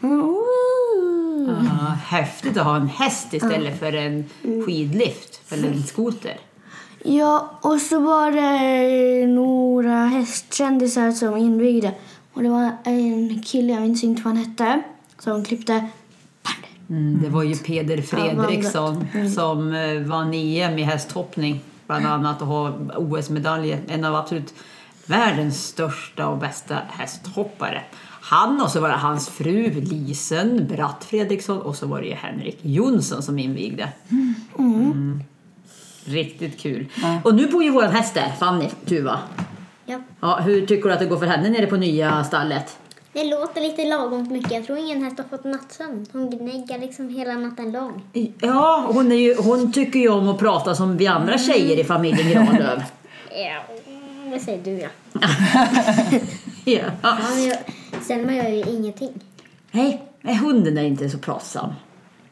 mm. 0.02 0.36
Ja, 1.46 1.86
häftigt 2.06 2.56
att 2.56 2.64
ha 2.64 2.76
en 2.76 2.88
häst 2.88 3.34
istället 3.34 3.78
för 3.78 3.92
en 3.92 4.24
skidlift 4.66 5.52
eller 5.52 5.68
en 5.68 5.82
skoter. 5.82 6.36
Ja, 7.04 7.58
och 7.62 7.80
så 7.80 8.00
var 8.00 8.32
det 8.32 9.26
några 9.26 10.06
hästkändisar 10.06 11.12
som 11.12 11.36
invigde. 11.36 11.94
Och 12.32 12.42
det 12.42 12.48
var 12.48 12.72
en 12.84 13.42
kille, 13.42 13.72
jag 13.72 13.82
minns 13.82 14.04
inte 14.04 14.22
vad 14.22 14.36
han 14.36 14.44
hette, 14.44 14.82
som 15.18 15.44
klippte 15.44 15.72
bandet. 16.42 16.90
Mm, 16.90 17.22
det 17.22 17.28
var 17.28 17.42
ju 17.42 17.54
Peder 17.54 18.02
Fredriksson 18.02 19.06
som 19.34 19.74
eh, 19.74 20.00
vann 20.00 20.34
EM 20.34 20.78
i 20.78 20.82
hästhoppning 20.82 21.60
bland 21.86 22.06
annat 22.06 22.42
och 22.42 22.48
har 22.48 22.74
OS-medaljer. 22.96 23.80
En 23.88 24.04
av 24.04 24.14
absolut 24.14 24.54
världens 25.06 25.66
största 25.66 26.28
och 26.28 26.38
bästa 26.38 26.78
hästhoppare. 26.88 27.82
Han 28.24 28.60
och 28.62 28.70
så 28.70 28.80
var 28.80 28.88
det 28.88 28.94
hans 28.94 29.28
fru 29.28 29.70
Lisen 29.70 30.66
Bratt 30.66 31.04
Fredriksson 31.04 31.60
och 31.60 31.76
så 31.76 31.86
var 31.86 32.00
det 32.00 32.06
ju 32.06 32.14
Henrik 32.14 32.58
Jonsson 32.62 33.22
som 33.22 33.38
invigde. 33.38 33.88
Mm. 34.58 35.22
Riktigt 36.04 36.60
kul. 36.60 36.86
Och 37.24 37.34
nu 37.34 37.46
bor 37.46 37.64
ju 37.64 37.70
vår 37.70 37.82
häst 37.82 38.14
där, 38.14 38.32
Fanny 38.38 38.68
Tuva. 38.86 39.18
Ja. 39.86 39.98
Ja, 40.20 40.36
hur 40.36 40.66
tycker 40.66 40.88
du 40.88 40.94
att 40.94 41.00
det 41.00 41.06
går 41.06 41.18
för 41.18 41.26
henne 41.26 41.50
nere 41.50 41.66
på 41.66 41.76
nya 41.76 42.24
stallet? 42.24 42.78
Det 43.12 43.24
låter 43.24 43.60
lite 43.60 43.84
lagom 43.84 44.28
mycket. 44.32 44.52
Jag 44.52 44.66
tror 44.66 44.78
ingen 44.78 45.04
häst 45.04 45.18
har 45.18 45.24
fått 45.24 45.44
nattsömn. 45.44 46.06
Hon 46.12 46.30
gnäggar 46.30 46.78
liksom 46.78 47.08
hela 47.08 47.34
natten 47.34 47.72
lång. 47.72 48.02
Ja, 48.40 48.90
hon, 48.92 49.12
är 49.12 49.16
ju, 49.16 49.34
hon 49.34 49.72
tycker 49.72 49.98
ju 49.98 50.08
om 50.08 50.28
att 50.28 50.38
prata 50.38 50.74
som 50.74 50.96
vi 50.96 51.06
andra 51.06 51.38
tjejer 51.38 51.78
i 51.78 51.84
familjen 51.84 52.30
Granlöf. 52.30 52.82
Ja, 53.34 53.62
det 54.32 54.40
säger 54.40 54.64
du 54.64 54.70
ja. 54.70 54.88
ja. 56.64 56.82
ja 57.02 57.18
men 57.34 57.44
jag, 57.48 57.58
Selma 58.02 58.32
gör 58.34 58.48
ju 58.48 58.62
ingenting. 58.76 59.20
Nej, 59.70 60.02
nej, 60.20 60.36
hunden 60.36 60.78
är 60.78 60.82
inte 60.82 61.10
så 61.10 61.18
pratsam. 61.18 61.72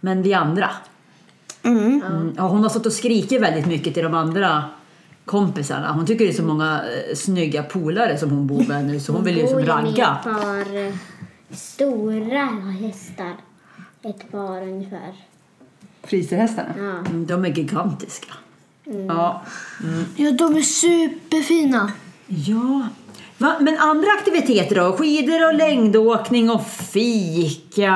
Men 0.01 0.23
vi 0.23 0.35
andra. 0.35 0.71
Mm. 1.63 2.03
Mm, 2.03 2.35
Ja, 2.37 2.49
hon 2.49 2.63
har 2.63 2.69
stått 2.69 2.87
och 2.87 2.93
skrikit 2.93 3.43
väldigt 3.43 3.67
mycket 3.67 3.95
till 3.95 4.03
de 4.03 4.15
andra 4.15 4.65
kompisarna. 5.25 5.93
Hon 5.93 6.07
tycker 6.07 6.25
det 6.25 6.31
är 6.31 6.35
så 6.35 6.43
många 6.43 6.83
eh, 7.09 7.15
snygga 7.17 7.63
polare 7.63 8.19
som 8.19 8.31
hon 8.31 8.47
bor 8.47 8.65
med 8.69 8.85
nu 8.85 9.01
så 9.01 9.13
hon 9.13 9.25
vill 9.25 9.37
ju 9.39 9.47
som 9.47 9.57
bor 9.57 9.61
med 9.61 9.69
ragga. 9.69 10.19
ett 10.19 10.25
par 10.25 10.77
eh, 10.87 10.93
stora 11.51 12.45
hästar. 12.81 13.35
Ett 14.03 14.33
par 14.33 14.63
ungefär. 14.63 15.13
Friserhästarna. 16.03 16.75
Ja. 16.79 16.83
Mm, 17.11 17.27
De 17.27 17.45
är 17.45 17.49
gigantiska. 17.49 18.33
Ja. 19.09 19.43
Ja, 20.17 20.31
de 20.33 20.57
är 20.57 20.63
superfina. 20.63 21.93
ja. 22.27 22.89
Va? 23.39 23.57
Men 23.61 23.79
andra 23.79 24.09
aktiviteter 24.19 24.77
då? 24.77 24.93
Skidor 24.93 25.49
och 25.49 25.55
längdåkning 25.55 26.51
och 26.51 26.67
fika. 26.67 27.95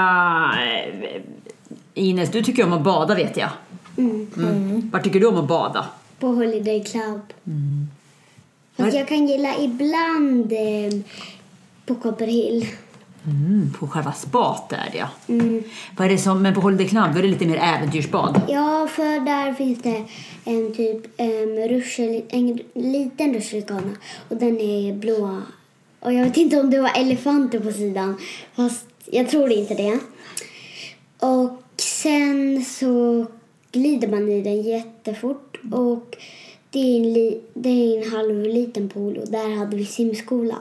Ines, 1.95 2.31
du 2.31 2.43
tycker 2.43 2.65
om 2.65 2.73
att 2.73 2.83
bada 2.83 3.15
vet 3.15 3.37
jag. 3.37 3.51
Mm. 3.99 4.91
Var 4.93 5.01
tycker 5.01 5.21
du 5.21 5.27
om 5.27 5.37
att 5.37 5.49
bada? 5.49 5.87
På 6.19 6.27
Holiday 6.27 6.85
Club. 6.85 7.21
Fast 8.77 8.97
jag 8.97 9.09
kan 9.09 9.27
gilla 9.27 9.59
ibland 9.59 10.53
eh, 10.53 11.01
på 11.87 11.95
Copperhill. 11.95 12.67
Mm, 13.27 13.73
på 13.79 13.89
själva 13.89 14.13
spat 14.13 14.69
där 14.69 14.91
ja. 14.95 15.09
Mm. 15.29 15.63
Vad 15.97 16.07
är 16.07 16.11
det 16.11 16.19
som, 16.19 16.43
men 16.43 16.55
på 16.55 16.61
Holiday 16.61 16.89
Club 16.89 17.13
då 17.13 17.19
är 17.19 17.23
det 17.23 17.29
lite 17.29 17.47
mer 17.47 17.57
äventyrsbad. 17.57 18.41
Ja, 18.49 18.89
för 18.91 19.25
där 19.25 19.53
finns 19.53 19.83
det 19.83 20.05
en 20.45 20.75
typ 20.75 21.21
um, 21.21 21.69
ruschel, 21.69 22.23
en 22.29 22.59
liten 22.75 23.35
rutschkana 23.35 23.97
och 24.29 24.37
den 24.37 24.61
är 24.61 24.95
blå. 24.95 25.43
Och 26.01 26.13
jag 26.13 26.25
vet 26.25 26.37
inte 26.37 26.61
om 26.61 26.71
det 26.71 26.81
var 26.81 26.93
elefanter 26.95 27.61
på 27.61 27.73
sidan, 27.73 28.17
fast 28.55 28.87
jag 29.05 29.29
tror 29.29 29.53
inte 29.53 29.75
det. 29.75 29.99
Och 31.19 31.63
sen 31.77 32.65
så 32.65 33.27
glider 33.73 34.09
man 34.09 34.29
i 34.29 34.43
den 34.43 34.63
jättefort 34.63 35.61
och 35.73 36.17
det 36.75 36.81
är 36.81 36.97
en, 36.97 37.13
li, 37.13 37.41
det 37.55 37.69
är 37.69 38.03
en 38.03 38.13
halv 38.13 38.43
liten 38.43 38.89
pool 38.89 39.17
och 39.17 39.29
där 39.29 39.57
hade 39.57 39.77
vi 39.77 39.85
simskola. 39.85 40.59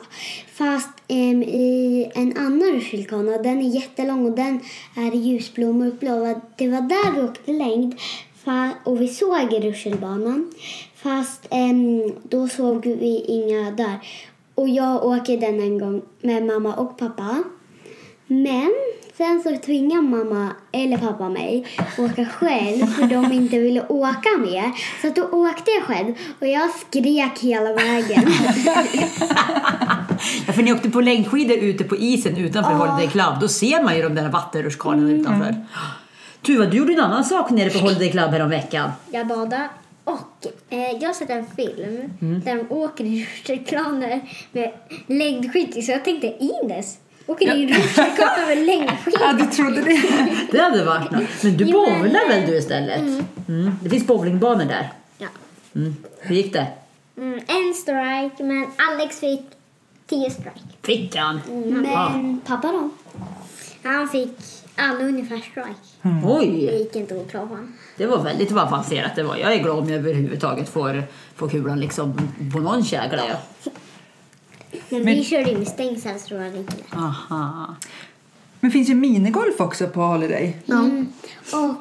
Fast 0.53 0.89
äm, 1.07 1.43
i 1.43 2.11
en 2.15 2.37
annan 2.37 2.71
rutschkana, 2.71 3.37
den 3.37 3.61
är 3.61 3.75
jättelång 3.75 4.25
och 4.25 4.35
den 4.35 4.59
är 4.95 5.11
ljusblå 5.11 5.67
och 5.67 5.75
mörkblå. 5.75 6.41
Det 6.57 6.67
var 6.67 6.81
där 6.81 7.11
vi 7.15 7.21
åkte 7.21 7.51
längd 7.51 7.95
och 8.83 9.01
vi 9.01 9.07
såg 9.07 9.53
rutschbanan. 9.53 10.53
Fast 10.95 11.47
äm, 11.49 12.11
då 12.23 12.47
såg 12.47 12.85
vi 12.85 13.25
inga 13.27 13.71
där. 13.71 13.99
Och 14.55 14.69
jag 14.69 15.05
åker 15.05 15.37
den 15.37 15.59
en 15.59 15.79
gång 15.79 16.01
med 16.21 16.45
mamma 16.45 16.75
och 16.75 16.97
pappa. 16.97 17.43
Men 18.27 18.73
sen 19.17 19.43
så 19.43 19.57
tvingade 19.65 20.01
mamma 20.01 20.49
eller 20.71 20.97
pappa 20.97 21.29
mig 21.29 21.65
att 21.77 21.99
åka 21.99 22.25
själv 22.25 22.85
för 22.85 23.07
de 23.07 23.31
inte 23.31 23.59
ville 23.59 23.81
åka 23.87 24.29
med. 24.39 24.71
Så 25.01 25.07
att 25.07 25.15
då 25.15 25.23
åkte 25.23 25.71
jag 25.71 25.83
själv 25.83 26.13
och 26.39 26.47
jag 26.47 26.69
skrek 26.69 27.39
hela 27.39 27.73
vägen. 27.73 28.23
Ja, 30.47 30.53
för 30.53 30.63
ni 30.63 30.73
åkte 30.73 30.89
på 30.89 31.01
längdskidor 31.01 31.57
ute 31.57 31.83
på 31.83 31.95
isen 31.95 32.37
utanför 32.37 32.71
Holiday 32.71 33.07
Club. 33.07 33.39
Då 33.41 33.47
ser 33.47 33.83
man 33.83 33.95
ju 33.95 34.01
de 34.03 34.15
där 34.15 34.29
vattenrutschkanorna 34.29 35.11
utanför. 35.11 35.55
Tuva, 36.41 36.65
du 36.65 36.77
gjorde 36.77 36.93
en 36.93 36.99
annan 36.99 37.23
sak 37.23 37.49
nere 37.51 37.69
på 37.69 37.79
Holiday 37.79 38.11
Club 38.11 38.31
häromveckan. 38.31 38.91
Jag 39.11 39.27
badade 39.27 39.69
och 40.03 40.47
eh, 40.69 40.79
jag 40.79 41.09
har 41.09 41.13
sett 41.13 41.29
en 41.29 41.45
film 41.55 42.13
där 42.45 42.55
de 42.55 42.75
åker 42.75 43.03
i 43.03 43.27
rutschkanor 43.45 44.19
med 44.51 44.71
längdskidor. 45.07 45.81
Så 45.81 45.91
jag 45.91 46.05
tänkte 46.05 46.27
Ines, 46.39 46.97
åker 47.27 47.53
ni 47.53 47.63
i 47.63 47.73
rutschkana 47.73 48.45
med 48.47 48.65
längdskidor? 48.65 49.19
Ja, 49.21 49.33
du 49.33 49.45
trodde 49.45 49.81
det? 49.81 50.01
Det 50.51 50.59
hade 50.61 50.85
varit 50.85 51.11
något. 51.11 51.43
Men 51.43 51.57
du 51.57 51.65
bowlar 51.65 52.27
väl 52.29 52.47
du 52.47 52.57
istället? 52.57 52.99
Mm. 53.47 53.71
Det 53.81 53.89
finns 53.89 54.07
bowlingbanor 54.07 54.65
där. 54.65 54.91
Ja. 55.17 55.27
Mm. 55.75 55.95
Hur 56.19 56.35
gick 56.35 56.53
det? 56.53 56.67
Mm, 57.17 57.33
en 57.47 57.73
strike, 57.73 58.43
men 58.43 58.67
Alex 58.77 59.19
fick 59.19 59.41
tio 60.07 60.29
strike. 60.29 60.59
Fick 60.81 61.15
han? 61.15 61.41
Men 61.65 62.39
pappa 62.45 62.67
då? 62.71 62.89
Han 63.83 64.09
fick 64.09 64.37
alla 64.75 64.99
ungefär 64.99 65.37
strike. 65.37 65.79
Det 66.01 66.21
Oj! 66.25 66.77
gick 66.77 66.95
inte 66.95 67.15
att 67.15 67.31
klara 67.31 67.45
honom. 67.45 67.73
Det 67.97 68.05
var 68.05 68.23
väldigt 68.23 68.51
vad 68.51 68.63
avancerat 68.67 69.15
det 69.15 69.23
var. 69.23 69.37
Jag 69.37 69.53
är 69.53 69.63
glad 69.63 69.79
om 69.79 69.89
jag 69.89 69.99
överhuvudtaget 69.99 70.69
får, 70.69 71.03
får 71.35 71.49
kulan 71.49 71.79
liksom 71.79 72.13
på 72.53 72.59
någon 72.59 72.83
kägla. 72.83 73.23
Ja. 73.27 73.71
Men, 74.89 75.05
vi 75.05 75.23
körde 75.23 75.49
ju 75.51 75.57
med 75.57 75.67
stängsel 75.67 76.19
så 76.19 76.35
var 76.37 76.43
det 76.43 76.57
inte 76.57 76.75
lätt. 76.77 76.93
Aha. 76.95 77.75
Men 78.59 78.71
finns 78.71 78.89
ju 78.89 78.95
minigolf 78.95 79.59
också 79.61 79.87
på 79.87 80.01
Holiday. 80.01 80.57
Mm. 80.67 81.07
Och 81.53 81.75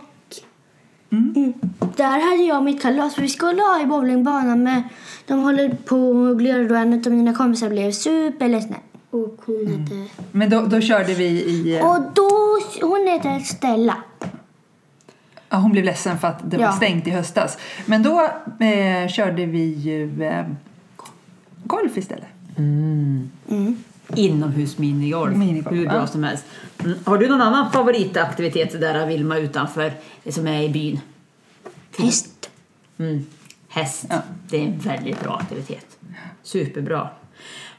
Där 1.96 2.30
hade 2.30 2.42
jag 2.42 2.62
mitt 2.64 2.82
kalas, 2.82 3.14
för 3.14 3.22
vi 3.22 3.28
skulle 3.28 3.62
ha 3.62 3.82
i 3.82 3.86
bowlingbanan 3.86 4.62
men 4.62 4.82
de 5.26 5.38
håller 5.40 5.68
på 5.68 5.96
och 6.10 6.38
glöder 6.38 6.72
och 6.72 6.78
en 6.78 6.92
av 7.06 7.12
mina 7.12 7.34
kompisar 7.34 7.68
blev 7.70 7.92
superledsna. 7.92 8.76
Och 9.10 9.40
hon 9.46 9.66
hette... 9.66 10.22
Men 10.32 10.50
då, 10.50 10.60
då 10.66 10.80
körde 10.80 11.14
vi 11.14 11.24
i... 11.24 11.76
eh, 11.78 11.86
Och 11.90 12.02
då, 12.14 12.30
hon 12.86 13.06
heter 13.06 13.38
Stella. 13.38 13.96
Ja, 15.48 15.56
hon 15.58 15.72
blev 15.72 15.84
ledsen 15.84 16.18
för 16.18 16.28
att 16.28 16.50
det 16.50 16.56
var 16.56 16.64
Ja. 16.64 16.72
stängt 16.72 17.06
i 17.06 17.10
höstas. 17.10 17.58
Men 17.86 18.02
då 18.02 18.20
eh, 18.60 19.08
körde 19.08 19.46
vi 19.46 19.64
ju 19.64 20.22
eh, 20.24 20.44
golf 21.64 21.96
istället. 21.96 22.26
Inomhus 24.16 24.78
minigolf. 24.78 25.36
Minigolf, 25.36 25.76
Hur 25.76 25.86
bra 25.86 25.94
ja. 25.94 26.06
som 26.06 26.24
helst. 26.24 26.44
Mm. 26.84 26.98
Har 27.04 27.18
du 27.18 27.28
någon 27.28 27.40
annan 27.40 27.72
favoritaktivitet 27.72 28.80
där 28.80 29.06
Vilma 29.06 29.38
utanför 29.38 29.92
det 30.24 30.32
som 30.32 30.46
är 30.46 30.62
i 30.62 30.68
byn? 30.68 31.00
Häst. 31.98 32.50
Mm. 32.98 33.26
Häst. 33.68 34.06
Ja. 34.10 34.16
Det 34.50 34.56
är 34.56 34.64
en 34.64 34.78
väldigt 34.78 35.20
bra 35.22 35.36
aktivitet. 35.36 35.86
Superbra. 36.42 37.08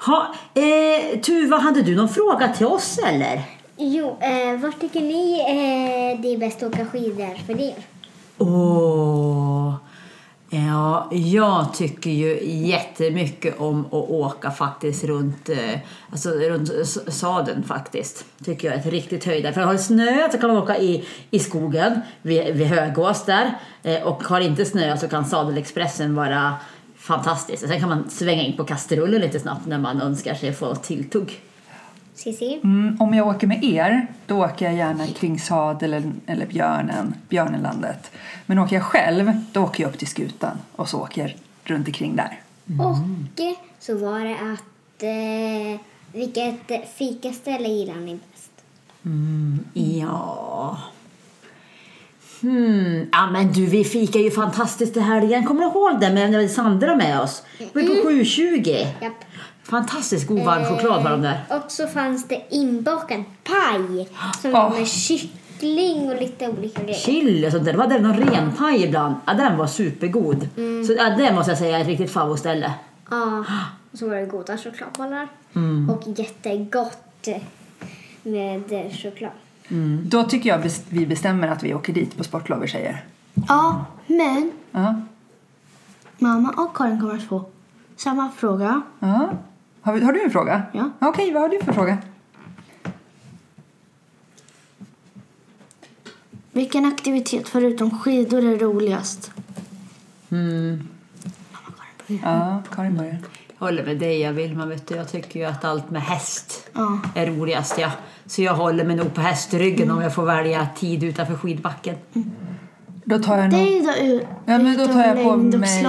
Ha, 0.06 0.36
eh, 0.54 1.20
Tuva, 1.20 1.58
hade 1.58 1.82
du 1.82 1.96
någon 1.96 2.10
fråga 2.10 2.48
till 2.48 2.66
oss 2.66 3.00
eller? 3.08 3.42
Jo, 3.78 4.18
eh, 4.22 4.60
var 4.60 4.72
tycker 4.72 5.02
ni 5.02 5.40
eh, 5.40 6.22
det 6.22 6.34
är 6.34 6.38
bäst 6.38 6.64
att 6.64 6.74
åka 6.74 6.86
skidor 6.86 7.46
för 7.46 7.62
er? 7.62 7.76
Åh. 8.38 9.76
Ja, 10.56 11.10
jag 11.12 11.74
tycker 11.74 12.10
ju 12.10 12.40
jättemycket 12.68 13.60
om 13.60 13.86
att 13.86 13.94
åka 13.94 14.52
faktiskt 14.52 15.04
runt, 15.04 15.50
eh, 15.50 15.80
alltså 16.12 16.30
runt 16.30 16.72
sadeln 17.08 17.64
faktiskt. 17.64 18.26
Tycker 18.46 18.68
jag 18.68 18.76
är 18.76 18.80
ett 18.80 18.86
riktigt 18.86 19.26
höjdare. 19.26 19.54
För 19.54 19.62
har 19.62 19.74
det 19.74 19.80
snöat 19.80 20.32
så 20.32 20.38
kan 20.38 20.50
man 20.50 20.64
åka 20.64 20.78
i, 20.78 21.06
i 21.30 21.40
skogen 21.40 22.02
vid, 22.22 22.56
vid 22.56 22.68
Högås 22.68 23.26
där. 23.26 23.60
Eh, 23.84 24.02
och 24.02 24.24
har 24.24 24.40
det 24.40 24.46
inte 24.46 24.66
snöat 24.66 25.00
så 25.00 25.08
kan 25.08 25.26
Sadelexpressen 25.26 26.16
vara 26.16 26.54
fantastisk. 26.96 27.68
Sen 27.68 27.80
kan 27.80 27.90
man 27.90 28.10
svänga 28.10 28.44
in 28.44 28.58
på 28.58 28.64
Kastrullen 28.64 29.22
lite 29.22 29.40
snabbt 29.40 29.66
när 29.66 29.78
man 29.78 30.02
önskar 30.02 30.34
sig 30.34 30.54
få 30.54 30.76
tilltugg. 30.76 31.42
Cissi? 32.16 32.60
Mm, 32.64 32.98
om 33.00 33.14
jag 33.14 33.28
åker 33.28 33.48
med 33.48 33.64
er, 33.64 34.08
då 34.26 34.46
åker 34.46 34.66
jag 34.66 34.76
gärna 34.76 35.08
kring 35.08 35.40
Sadel 35.40 35.94
eller, 35.94 36.12
eller 36.26 36.46
Björnen, 36.46 37.16
Björnenlandet. 37.30 38.12
Men 38.46 38.60
åker 38.60 38.76
jag 38.76 38.84
själv, 38.84 39.32
då 39.52 39.62
åker 39.62 39.84
jag 39.84 39.90
upp 39.90 39.98
till 40.00 40.08
skutan 40.08 40.58
och 40.72 40.90
så 40.90 41.00
åker 41.00 41.22
jag 41.22 41.36
runt 41.64 41.88
omkring 41.88 42.16
där. 42.16 42.40
Och 42.80 43.40
eh, 43.42 43.56
så 43.80 43.98
var 43.98 44.20
det 44.20 44.36
att... 44.36 45.04
Eh, 45.04 45.82
vilket 46.14 46.96
fikaställe 46.98 47.68
gillar 47.68 47.96
ni 47.96 48.20
bäst? 48.32 48.52
Ja... 49.74 50.78
Hmm. 52.42 53.08
Ja 53.12 53.32
men 53.32 53.52
du, 53.52 53.66
vi 53.66 53.84
fikar 53.84 54.20
ju 54.20 54.32
fantastiskt 54.32 54.98
i 54.98 55.00
helgen. 55.00 55.46
Kommer 55.46 55.62
du 55.62 55.68
ihåg 55.68 56.00
det 56.00 56.14
med 56.14 56.32
när 56.32 56.48
Sandra 56.48 56.96
med 56.96 57.20
oss? 57.20 57.44
Vi 57.74 57.88
var 57.88 58.04
på 58.04 58.10
7.20. 58.10 58.88
Japp. 59.02 59.14
Fantastiskt 59.64 60.28
god 60.28 60.40
varm 60.40 60.66
choklad 60.66 61.04
var 61.04 61.12
de 61.12 61.22
där. 61.22 61.44
Och 61.50 61.72
så 61.72 61.88
fanns 61.88 62.28
det 62.28 62.42
inbakad 62.50 63.24
paj 63.44 64.10
som 64.42 64.52
var 64.52 64.70
med 64.70 64.88
kyckling 64.88 66.10
och 66.12 66.22
lite 66.22 66.50
olika 66.50 66.84
grejer. 66.84 67.00
Chili 67.00 67.48
och 67.48 67.52
sånt 67.52 67.66
där. 67.66 67.72
Det 67.72 67.78
var 67.78 67.88
där 67.88 68.00
någon 68.00 68.18
renpaj 68.18 68.84
ibland. 68.84 69.16
Ja, 69.26 69.34
den 69.34 69.58
var 69.58 69.68
supergod. 69.68 70.48
Så 70.88 70.94
ja, 70.98 71.10
det 71.18 71.34
måste 71.34 71.52
jag 71.52 71.58
säga 71.58 71.78
är 71.78 71.82
ett 71.82 71.88
riktigt 71.88 72.12
favoritställe. 72.12 72.74
Ja, 73.10 73.46
och 73.92 73.98
så 74.00 74.10
var 74.10 74.16
det 74.16 74.26
goda 74.26 74.58
chokladbollar 74.58 75.28
och 75.90 76.04
jättegott 76.20 77.28
med 78.24 78.72
eh, 78.72 78.92
choklad. 78.92 79.32
Då 80.06 80.24
tycker 80.24 80.50
jag 80.50 80.70
vi 80.90 81.06
bestämmer 81.06 81.48
att 81.48 81.64
vi 81.64 81.74
åker 81.74 81.94
dit 81.94 82.18
på 82.18 82.24
sportlover 82.24 82.68
tjejer. 82.68 83.06
Ja, 83.48 83.86
men 84.08 84.52
Ja. 84.72 84.96
mamma 86.18 86.50
och 86.58 86.78
Karin 86.78 87.00
kommer 87.02 87.16
att 87.16 87.24
få 87.24 87.46
samma 87.98 88.32
fråga. 88.38 88.82
Ja. 89.00 89.30
Har, 89.84 90.02
har 90.02 90.14
du 90.14 90.24
en 90.24 90.32
fråga? 90.32 90.62
Ja. 90.72 90.90
Okej, 91.00 91.32
vad 91.34 91.42
har 91.42 91.50
du 91.50 91.60
för 91.60 91.74
fråga? 91.74 91.98
Vilken 96.52 96.86
aktivitet 96.86 97.50
förutom 97.50 98.00
skidor 98.00 98.44
är 98.46 98.58
roligast? 98.60 99.32
Ja, 102.24 102.62
Karin 102.76 102.98
börjar. 102.98 103.18
Jag 103.60 103.66
håller 103.66 103.86
med 103.86 103.98
dig 103.98 104.20
jag 104.20 104.34
Vilma. 104.34 104.66
Vet 104.66 104.88
du. 104.88 104.96
Jag 104.96 105.12
tycker 105.12 105.40
ju 105.40 105.46
att 105.46 105.66
allt 105.66 105.90
med 105.90 106.02
häst 106.02 106.70
Ja. 106.74 107.00
är 107.16 107.28
roligast. 107.28 107.78
Ja. 107.78 107.92
Så 108.26 108.42
jag 108.42 108.54
håller 108.54 108.86
mig 108.86 108.96
nog 108.96 109.14
på 109.14 109.22
hästryggen 109.22 109.92
om 109.92 110.02
jag 110.02 110.16
får 110.16 110.26
välja 110.26 110.68
tid 110.76 111.04
utanför 111.04 111.36
skidbacken. 111.36 111.96
Då 113.06 113.20
tar 113.20 113.38
jag 113.38 113.52
nog... 113.52 113.62
är 113.62 113.66
ju 113.66 113.82
då 113.82 113.96
ut, 113.96 114.28
Ja, 114.46 114.58
men 114.58 114.78
då 114.78 114.88
tar 114.88 115.04
jag 115.04 115.24
på 115.24 115.38
mig... 115.38 115.84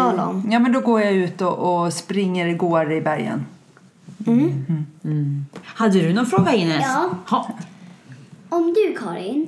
Ja, 0.50 0.58
men 0.58 0.72
då 0.72 0.80
går 0.80 1.00
jag 1.00 1.12
ut 1.12 1.40
och, 1.40 1.84
och 1.84 1.92
springer, 1.92 2.54
går 2.54 2.92
i 2.92 3.00
bergen. 3.00 3.46
Hade 5.64 6.00
du 6.00 6.12
någon 6.12 6.26
fråga 6.26 6.54
Ines? 6.54 6.82
Ja. 6.82 7.10
Ha. 7.26 7.50
Om 8.48 8.74
du, 8.74 8.96
Karin, 8.98 9.46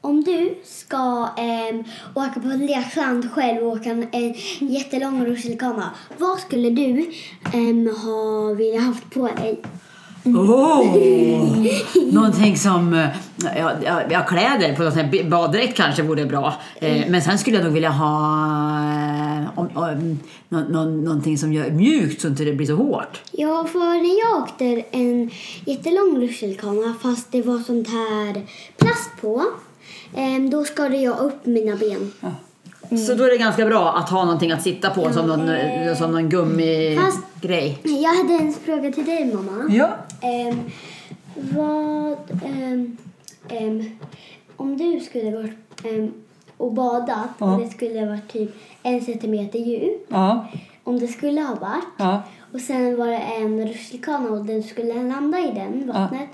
om 0.00 0.24
du 0.24 0.54
ska 0.64 1.28
ehm, 1.38 1.84
åka 2.14 2.40
på 2.40 2.48
en 2.48 2.66
lekland 2.66 3.30
själv 3.32 3.58
och 3.66 3.72
åka 3.72 3.90
en, 3.90 4.06
en 4.12 4.34
jättelång 4.68 5.26
rutschkana, 5.26 5.90
vad 6.18 6.38
skulle 6.38 6.70
du 6.70 7.10
ehm, 7.52 7.88
ha 8.04 8.54
velat 8.54 8.84
haft 8.84 9.10
på 9.14 9.26
dig? 9.26 9.60
Oh, 10.26 10.96
någonting 12.12 12.56
som... 12.56 12.94
eh, 12.94 13.08
Ja, 13.56 13.72
ja, 14.10 14.22
kläder 14.22 14.76
på 14.76 14.82
något 14.82 14.94
sånt 14.94 15.30
baddräkt 15.30 15.76
kanske 15.76 16.02
vore 16.02 16.26
bra. 16.26 16.54
Eh, 16.80 17.04
men 17.08 17.22
sen 17.22 17.38
skulle 17.38 17.56
jag 17.56 17.64
nog 17.64 17.72
vilja 17.74 17.90
ha 17.90 18.38
eh, 18.78 19.03
om, 19.56 19.68
om, 19.74 20.18
nå, 20.48 20.60
nå, 20.68 20.84
någonting 20.84 21.38
som 21.38 21.52
gör 21.52 21.70
mjukt 21.70 22.20
så 22.20 22.28
inte 22.28 22.44
det 22.44 22.52
blir 22.52 22.66
så 22.66 22.74
hårt. 22.74 23.20
Ja, 23.32 23.66
för 23.72 23.78
när 23.78 24.20
jag 24.20 24.42
åkte 24.42 24.84
en 24.90 25.30
jättelång 25.66 26.20
rutschkana 26.20 26.94
fast 27.02 27.32
det 27.32 27.42
var 27.42 27.58
sånt 27.58 27.88
här 27.88 28.42
plast 28.76 29.10
på, 29.20 29.44
ehm, 30.16 30.50
då 30.50 30.64
skadade 30.64 30.96
jag 30.96 31.18
upp 31.18 31.46
mina 31.46 31.76
ben. 31.76 32.12
Så 33.06 33.14
då 33.14 33.24
är 33.24 33.30
det 33.30 33.36
ganska 33.36 33.66
bra 33.66 33.92
att 33.92 34.10
ha 34.10 34.24
någonting 34.24 34.52
att 34.52 34.62
sitta 34.62 34.90
på 34.90 35.12
som 35.12 35.26
någon, 35.26 35.48
eh, 35.48 35.96
som 35.96 36.12
någon 36.12 36.28
gummigrej. 36.28 37.78
Jag 37.82 38.14
hade 38.14 38.34
en 38.34 38.54
fråga 38.64 38.92
till 38.92 39.04
dig, 39.04 39.34
mamma. 39.34 39.64
Ja. 39.68 39.96
Ehm, 40.20 40.60
vad... 41.34 42.16
ehm, 42.44 42.96
ehm, 43.48 43.98
om 44.56 44.76
du 44.76 45.00
skulle 45.00 45.30
varit 45.30 45.84
um, 45.84 46.12
och 46.56 46.72
badat 46.72 47.28
Ja. 47.38 47.54
och 47.54 47.60
det 47.60 47.68
skulle 47.70 48.06
varit 48.06 48.32
typ 48.32 48.50
en 48.82 49.00
centimeter 49.00 49.58
djup, 49.58 50.06
Ja. 50.08 50.46
om 50.84 50.98
det 51.00 51.06
skulle 51.08 51.40
ha 51.40 51.54
varit, 51.54 51.84
Ja. 51.98 52.22
och 52.52 52.60
sen 52.60 52.96
var 52.96 53.06
det 53.06 53.16
en 53.40 53.66
rutschkana 53.68 54.28
och 54.30 54.44
den 54.44 54.62
skulle 54.62 55.02
landa 55.02 55.38
i 55.38 55.52
den 55.54 55.86
vattnet, 55.92 56.28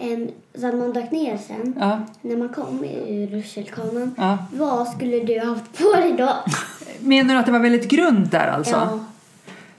ehm, 0.00 0.28
så 0.54 0.66
att 0.66 0.74
man 0.74 0.92
dök 0.92 1.10
ner 1.10 1.36
sen, 1.38 1.74
när 2.22 2.36
man 2.36 2.48
kom 2.48 2.84
ur 2.84 3.26
rutschkanan, 3.26 4.14
vad 4.52 4.88
skulle 4.88 5.20
du 5.20 5.38
ha 5.40 5.46
haft 5.46 5.78
på 5.78 5.92
dig 6.00 6.12
då? 6.18 6.34
Menar 7.00 7.34
du 7.34 7.40
att 7.40 7.46
det 7.46 7.52
var 7.52 7.58
väldigt 7.58 7.88
grunt 7.90 8.30
där 8.30 8.46
alltså? 8.48 8.74
Ja. 8.76 8.98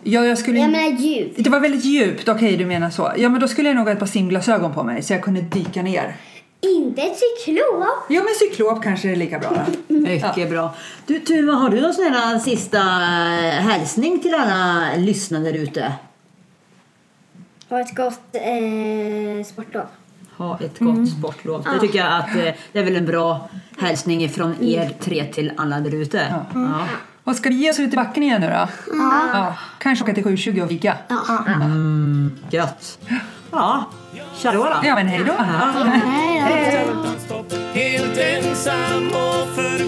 Ja, 0.04 0.26
jag 0.26 0.38
skulle... 0.38 0.60
Jag 0.60 0.72
menar 0.72 0.90
djup. 1.00 1.32
Det 1.38 1.50
var 1.50 1.60
väldigt 1.60 1.86
djupt, 1.86 2.28
okej 2.28 2.58
du 2.58 2.66
menar 2.66 2.90
så. 2.90 3.12
Ja 3.18 3.30
men 3.30 3.42
då 3.42 3.48
skulle 3.48 3.70
jag 3.70 3.76
nog 3.76 3.86
ha 3.86 3.92
ett 3.94 4.00
par 4.00 4.06
simglasögon 4.06 4.74
på 4.74 4.84
mig 4.84 5.04
så 5.04 5.14
jag 5.14 5.22
kunde 5.24 5.42
dyka 5.42 5.82
ner. 5.82 6.16
Inte 6.62 7.02
ett 7.02 7.18
cyklop. 7.18 7.86
Ja 8.10 8.24
men 8.24 8.34
cyklop 8.40 8.84
kanske 8.84 9.12
är 9.12 9.16
lika 9.16 9.40
bra 9.40 9.50
då. 9.88 9.94
Mycket 9.94 10.50
bra. 10.50 10.76
Du 11.06 11.20
Tuva, 11.20 11.54
har 11.54 11.70
du 11.70 11.82
någon 11.82 11.94
sån 11.94 12.06
här 12.06 12.40
sista 12.40 12.78
eh, 12.78 13.64
hälsning 13.70 14.20
till 14.20 14.34
alla 14.34 14.90
lyssnare 14.98 15.44
där 15.44 15.54
ute? 15.54 15.94
Ha 17.70 17.80
ett 17.80 17.96
gott 17.96 18.22
eh, 18.34 19.46
sportlov. 19.46 19.86
Ha 20.38 20.60
ett 20.60 20.80
gott 20.80 21.10
sportlov. 21.10 21.64
Det 21.74 21.80
tycker 21.80 22.00
jag 22.00 22.14
att 22.20 22.36
eh, 22.36 22.54
det 22.72 22.80
är 22.80 22.84
väl 22.84 22.96
en 22.96 23.06
bra 23.06 23.50
hälsning 23.78 24.30
från 24.30 24.64
er 24.64 24.92
tre 25.00 25.26
till 25.26 25.52
alla 25.58 25.80
där 25.80 25.96
ute. 25.96 26.36
Ja. 26.54 26.88
Och 27.24 27.36
ska 27.36 27.50
vi 27.50 27.56
ge 27.56 27.70
oss 27.70 27.80
ut 27.80 27.94
i 27.94 27.96
backen 27.96 28.24
igen 28.24 28.42
nu 28.42 28.48
då? 28.48 28.68
Ja. 28.98 29.58
Kanske 29.80 30.04
åka 30.04 30.14
till 30.14 30.24
720 30.24 30.62
och 30.62 30.70
fika. 30.70 30.98
Gött. 32.50 33.00
Ja, 33.52 33.86
tja 34.36 34.52
då. 34.52 34.68
Ja 34.84 34.96
men 34.96 35.08
hej 35.08 35.24
då. 35.28 35.34
Helt 37.74 38.18
ensam 38.18 39.08
och 39.08 39.56
förbi 39.56 39.81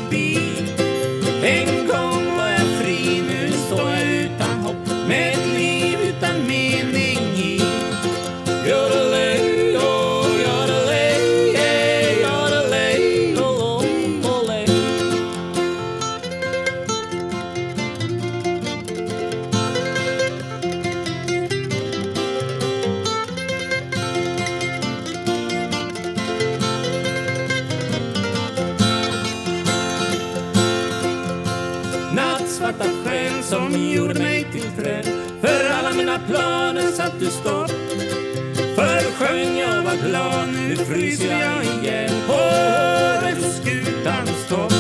inte 37.24 37.36
stopp 37.36 37.72
Förr 38.76 39.12
sjöng 39.12 39.58
jag 39.58 39.84
var 39.84 40.08
glad, 40.08 40.48
nu 40.48 40.76
fryser 40.76 41.40
jag 41.40 41.66
ihjäl 41.66 42.12
på 42.28 42.34
Åreskutans 42.34 44.48
topp. 44.50 44.74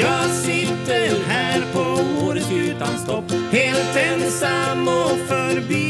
Jag 0.00 0.30
sitter 0.30 1.24
här 1.28 1.62
på 1.72 1.80
Åreskutans 2.26 3.06
topp 3.06 3.32
Helt 3.50 3.96
ensam 3.96 4.88
och 4.88 5.18
förbi. 5.28 5.83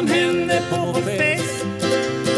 Som 0.00 0.08
hände 0.08 0.62
på 0.70 0.76
vår 0.76 1.00
fest. 1.00 1.64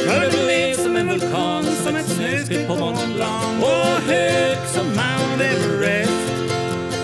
För 0.07 0.31
du 0.31 0.45
blev 0.45 0.75
som 0.75 0.97
en 0.97 1.09
vulkan, 1.09 1.65
som 1.65 1.97
ett 1.97 2.09
snöskred 2.09 2.67
på 2.67 2.77
Mont 2.77 3.15
Blanc 3.15 3.63
och 3.63 4.13
hög 4.13 4.59
som 4.75 4.87
Mount 4.87 5.45
Everest. 5.45 6.33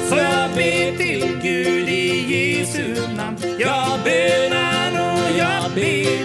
Så 0.08 0.16
jag 0.16 0.50
ber 0.50 0.96
till 0.96 1.38
Gud 1.42 1.88
i 1.88 2.34
Jesu 2.34 2.94
namn. 3.16 3.36
Jag 3.58 4.00
bönar 4.04 4.90
och 4.90 5.38
jag 5.38 5.70
ber. 5.74 6.24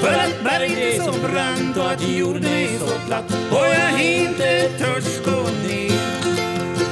För 0.00 0.14
att 0.14 0.44
berget 0.44 0.78
är 0.78 1.02
så 1.02 1.12
brant 1.12 1.76
och 1.76 1.90
att 1.90 2.08
jorden 2.08 2.44
är 2.44 2.78
så 2.78 3.06
platt. 3.06 3.32
Och 3.50 3.66
jag 3.66 4.02
inte 4.02 4.68
törs 4.78 5.24
gå 5.24 5.42
ner. 5.68 5.92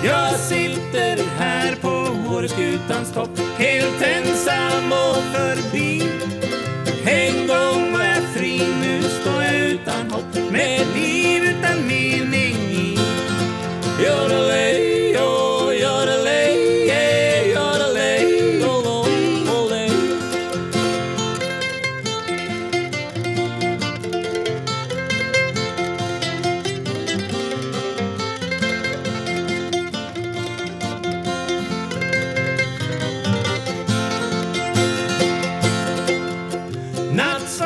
Jag 0.05 0.35
sitter 0.35 1.25
här 1.38 1.77
på 1.81 2.35
Åreskutans 2.35 3.12
topp. 3.12 3.38
Helt 3.59 4.03
ensam 4.03 4.92
och 4.92 5.23
förbi. 5.35 6.15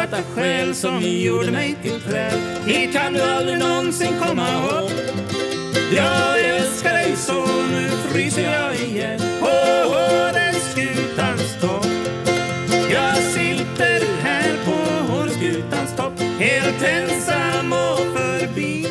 Svarta 0.01 0.23
själ 0.35 0.75
som 0.75 1.01
gjorde 1.03 1.51
mig 1.51 1.77
till 1.83 2.01
träd. 2.01 2.39
Hit 2.67 2.93
kan 2.93 3.13
du 3.13 3.23
aldrig 3.23 3.59
någonsin 3.59 4.13
komma 4.21 4.49
upp. 4.69 4.93
Jag 5.97 6.41
älskar 6.41 6.93
dig 6.93 7.17
så, 7.17 7.47
nu 7.73 7.89
fryser 7.89 8.43
jag 8.43 8.75
igen 8.75 9.21
på 9.41 9.47
Åreskutans 9.91 11.61
topp. 11.61 11.87
Jag 12.93 13.17
sitter 13.17 14.23
här 14.23 14.55
på 14.65 15.15
Åreskutans 15.15 15.97
topp 15.97 16.21
helt 16.39 16.83
ensam 16.83 17.73
och 17.73 18.19
förbi. 18.19 18.90